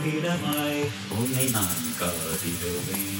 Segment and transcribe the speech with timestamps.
[0.00, 0.78] உறைவிடமாய்
[1.16, 3.16] உன்னை நான் காதிடுவேன்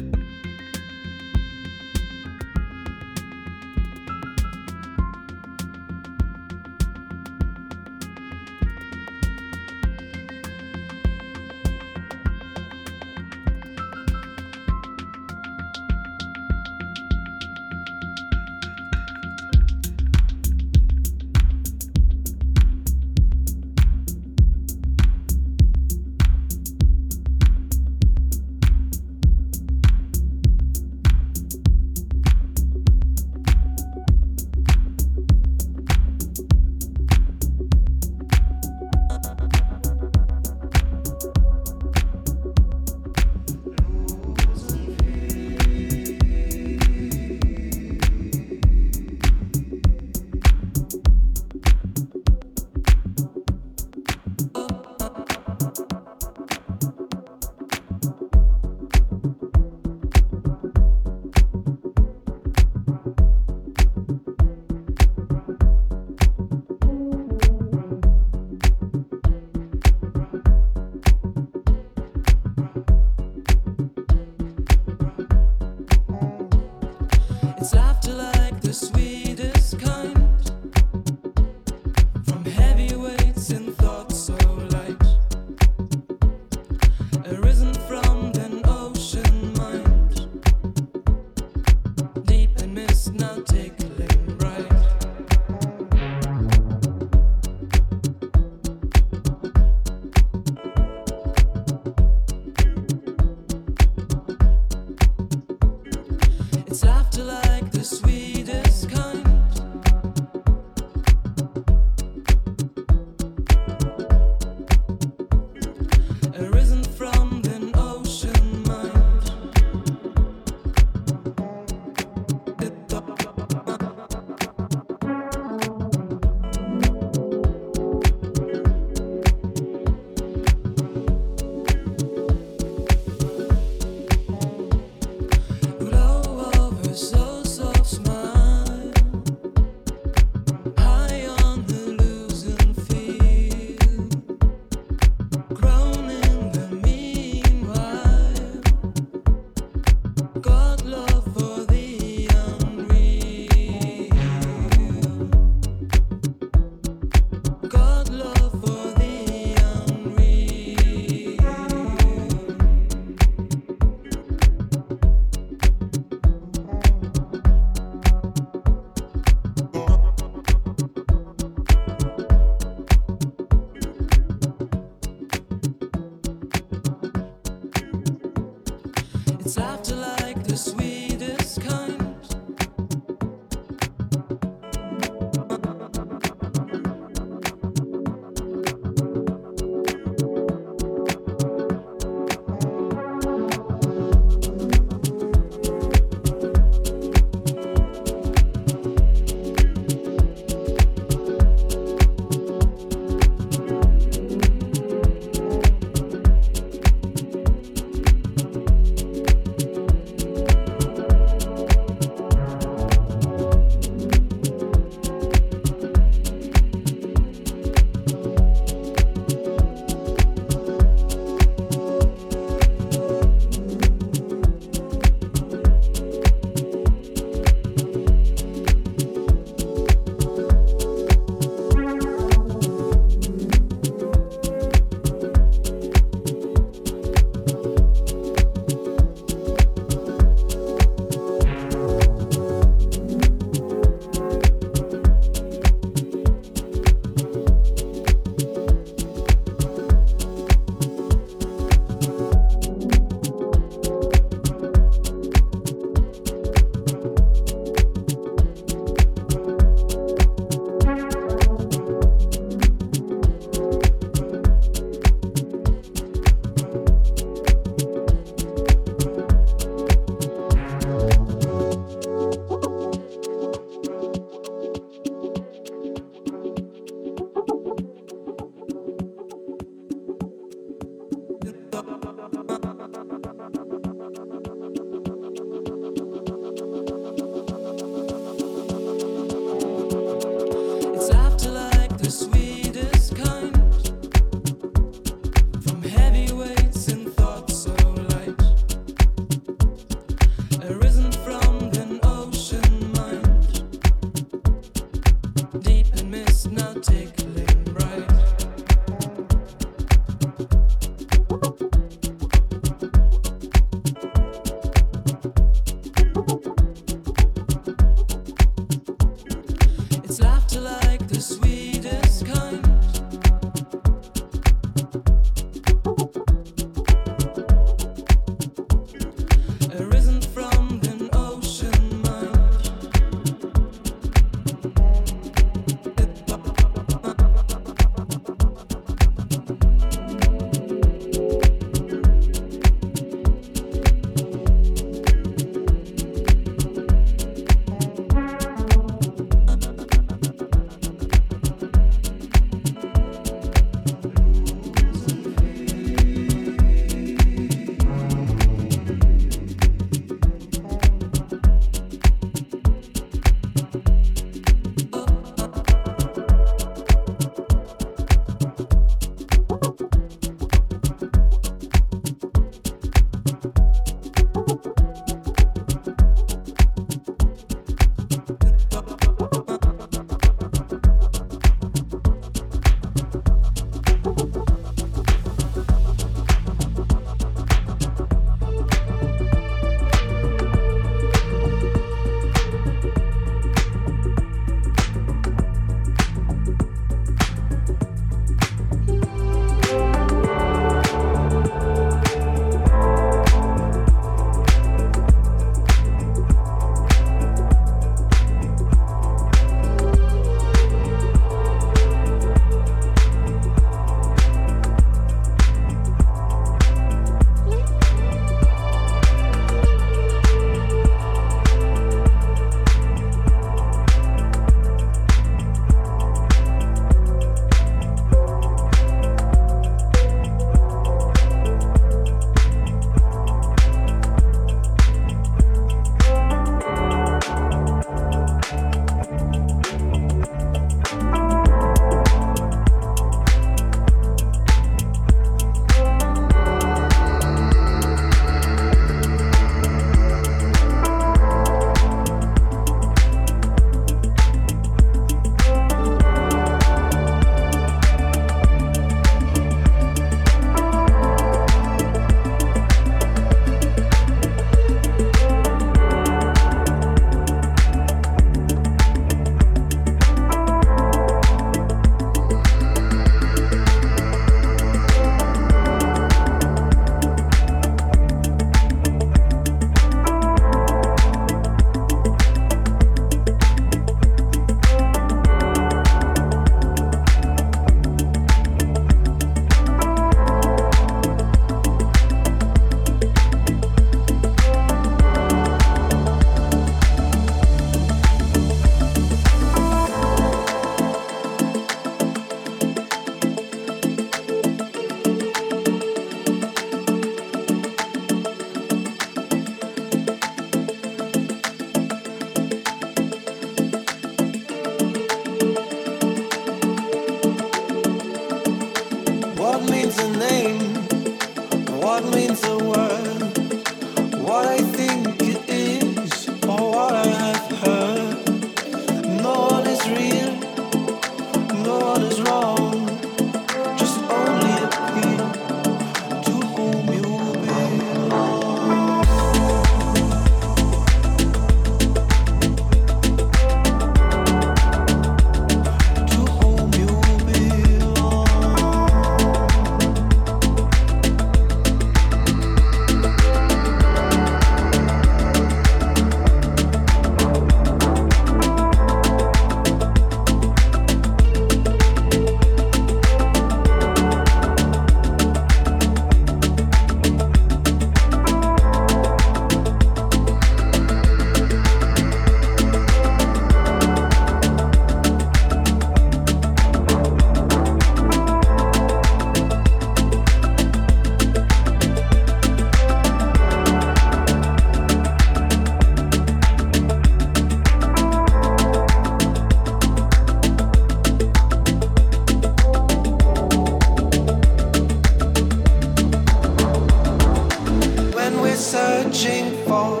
[599.20, 600.00] searching for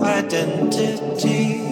[0.00, 1.65] identity.